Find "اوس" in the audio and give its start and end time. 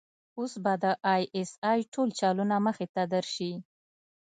0.37-0.53